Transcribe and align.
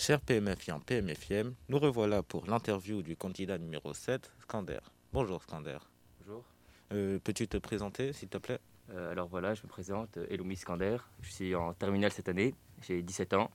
Chers 0.00 0.22
PMFiens, 0.22 0.80
PMFM, 0.80 1.52
nous 1.68 1.78
revoilà 1.78 2.22
pour 2.22 2.46
l'interview 2.46 3.02
du 3.02 3.18
candidat 3.18 3.58
numéro 3.58 3.92
7, 3.92 4.32
Scander. 4.40 4.78
Bonjour 5.12 5.42
Scander. 5.42 5.76
Bonjour. 6.20 6.42
Euh, 6.94 7.18
Peux-tu 7.22 7.46
te 7.46 7.58
présenter 7.58 8.14
s'il 8.14 8.30
te 8.30 8.38
plaît? 8.38 8.60
Euh, 8.94 9.10
alors 9.10 9.28
voilà, 9.28 9.52
je 9.52 9.62
me 9.62 9.68
présente, 9.68 10.16
euh, 10.16 10.26
Eloumi 10.30 10.56
Skander. 10.56 10.96
Je 11.20 11.30
suis 11.30 11.54
en 11.54 11.74
terminale 11.74 12.12
cette 12.12 12.30
année, 12.30 12.54
j'ai 12.80 13.02
17 13.02 13.34
ans 13.34 13.50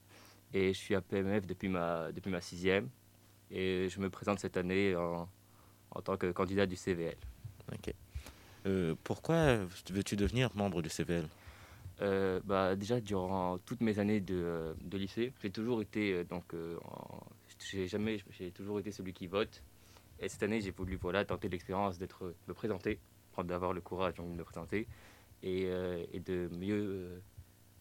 et 0.54 0.71
je 0.71 0.78
suis 0.78 0.94
à 0.94 1.02
PMF 1.02 1.47
depuis 1.47 1.68
ma, 1.68 2.11
depuis 2.11 2.29
ma 2.29 2.41
sixième. 2.41 2.89
Et 3.50 3.89
je 3.89 4.00
me 4.00 4.12
présente 4.12 4.38
cette 4.39 4.55
année 4.55 4.96
en, 4.96 5.27
en 5.89 6.02
tant 6.04 6.16
que 6.16 6.32
candidat 6.32 6.68
du 6.68 6.75
CVL. 6.75 7.18
Ok. 7.73 7.91
Euh, 8.68 8.93
pourquoi 9.04 9.55
veux-tu 9.89 10.16
devenir 10.16 10.52
membre 10.54 10.84
du 10.84 10.89
CVL 10.89 11.27
Euh, 12.02 12.41
bah, 12.43 12.75
déjà, 12.75 13.00
durant 13.00 13.57
toutes 13.59 13.82
mes 13.82 14.00
années 14.00 14.20
de, 14.20 14.75
de 14.82 14.98
lycée, 14.98 15.34
j'ai 15.41 15.50
toujours 15.50 15.82
été 15.82 16.14
euh, 16.14 16.23
donc 16.25 16.54
euh, 16.54 16.78
j'ai 17.71 17.88
jamais 17.88 18.19
j'ai 18.32 18.52
toujours 18.52 18.79
été 18.79 18.92
celui 18.92 19.14
qui 19.14 19.28
vote. 19.28 19.64
Et 20.19 20.29
cette 20.29 20.43
année, 20.43 20.61
j'ai 20.61 20.71
voulu 20.71 20.97
voilà 21.02 21.24
tenter 21.25 21.50
l'expérience 21.50 21.97
d'être 21.97 22.33
me 22.47 22.54
présenter, 22.54 23.00
d'avoir 23.43 23.74
le 23.74 23.82
courage 23.82 24.16
de 24.16 24.21
me 24.24 24.43
présenter 24.43 24.88
et, 25.43 25.66
euh, 25.66 26.04
et 26.14 26.19
de 26.19 26.50
mieux 26.54 26.83
euh, 26.83 27.19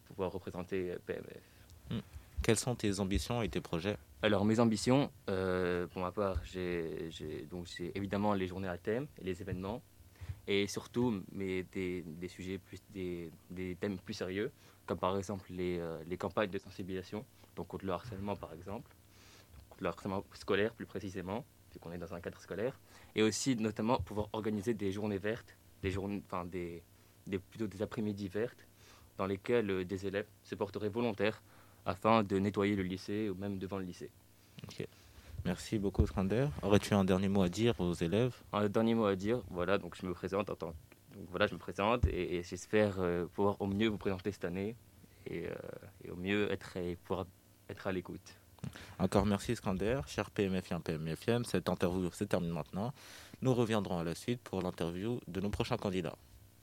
pouvoir 0.07 0.33
représenter 0.33 0.91
euh, 0.93 0.99
PMF. 1.07 2.03
Quelles 2.43 2.59
sont 2.59 2.75
tes 2.75 3.01
ambitions 3.01 3.41
et 3.43 3.49
tes 3.49 3.61
projets? 3.63 3.97
Alors 4.23 4.45
mes 4.45 4.61
ambitions, 4.61 5.11
euh, 5.31 5.87
pour 5.87 6.03
ma 6.03 6.13
part, 6.13 6.43
j'ai 6.45 7.11
j'ai- 7.11 7.47
donc 7.51 7.67
j'ai 7.67 7.91
évidemment 7.97 8.35
les 8.35 8.47
journées 8.47 8.69
à 8.69 8.77
thème 8.79 9.07
et 9.21 9.25
les 9.25 9.41
événements, 9.41 9.83
et 10.47 10.67
surtout 10.67 11.23
mais 11.33 11.65
des, 11.73 12.05
sujets 12.29 12.59
plus 12.59 12.83
des, 12.91 13.77
thèmes 13.81 13.99
plus 13.99 14.15
sérieux, 14.15 14.51
comme 14.87 14.99
par 14.99 15.17
exemple 15.17 15.47
les, 15.51 15.79
euh, 15.79 16.03
les 16.07 16.17
campagnes 16.17 16.51
de 16.51 16.59
sensibilisation, 16.59 17.25
donc 17.57 17.69
contre 17.69 17.87
le 17.87 17.93
harcèlement 17.93 18.37
par 18.37 18.53
exemple, 18.53 18.91
contre 19.71 19.83
le 19.83 19.89
harcèlement 19.89 20.25
scolaire 20.35 20.75
plus 20.75 20.87
précisément, 20.87 21.45
vu 21.73 21.79
qu'on 21.81 21.93
est 21.93 21.99
dans 21.99 22.15
un 22.15 22.21
cadre 22.21 22.41
scolaire, 22.41 22.79
et 23.15 23.23
aussi 23.23 23.57
notamment 23.57 23.99
pouvoir 23.99 24.29
organiser 24.33 24.75
des 24.75 24.93
journées 24.93 25.19
vertes, 25.19 25.57
des 25.83 25.91
journées, 25.91 26.23
enfin 26.27 26.45
des, 26.45 26.83
plutôt 27.51 27.67
des 27.67 27.83
après-midi 27.83 28.29
vertes, 28.29 28.67
dans 29.17 29.27
lesquelles 29.27 29.71
euh, 29.71 29.85
des 29.85 30.07
élèves 30.07 30.27
se 30.43 30.55
porteraient 30.55 30.89
volontaires 30.89 31.43
afin 31.87 32.23
de 32.23 32.39
nettoyer 32.39 32.77
le 32.77 32.83
lycée 32.83 33.29
ou 33.29 33.35
même 33.35 33.59
devant 33.59 33.79
le 33.79 33.85
lycée. 33.85 34.11
Merci 35.45 35.79
beaucoup 35.79 36.07
Scander. 36.07 36.47
Aurais-tu 36.63 36.95
un 36.95 37.05
dernier 37.05 37.29
mot 37.29 37.43
à 37.43 37.49
dire 37.49 37.79
aux 37.79 37.93
élèves? 37.93 38.35
Un 38.53 38.69
dernier 38.69 38.95
mot 38.95 39.05
à 39.05 39.15
dire, 39.15 39.41
voilà, 39.51 39.77
donc 39.79 39.95
je 40.01 40.07
me 40.07 40.15
présente 40.15 40.49
en 40.51 40.55
tant 40.55 40.75
donc 41.15 41.29
voilà, 41.31 41.47
je 41.47 41.55
me 41.55 41.59
présente 41.59 42.07
et, 42.07 42.37
et 42.37 42.43
j'espère 42.43 42.97
euh, 42.99 43.27
pouvoir 43.27 43.61
au 43.61 43.67
mieux 43.67 43.89
vous 43.89 43.99
présenter 43.99 44.33
cette 44.33 44.45
année 44.45 44.75
et, 45.27 45.47
euh, 45.47 45.55
et 46.05 46.11
au 46.11 46.17
mieux 46.17 46.51
être, 46.51 46.77
et 46.77 46.97
pouvoir 46.97 47.27
être 47.69 47.87
à 47.87 47.93
l'écoute. 47.93 48.37
Encore 48.99 49.27
merci 49.27 49.55
Scander. 49.55 50.01
Cher 50.07 50.31
PMFien, 50.31 50.81
PMFM, 50.81 51.45
cette 51.45 51.69
interview 51.69 52.11
se 52.11 52.25
termine 52.25 52.51
maintenant. 52.51 52.93
Nous 53.43 53.55
reviendrons 53.55 53.99
à 53.99 54.05
la 54.05 54.15
suite 54.15 54.41
pour 54.41 54.63
l'interview 54.63 55.21
de 55.29 55.41
nos 55.41 55.51
prochains 55.51 55.77
candidats. 55.77 56.17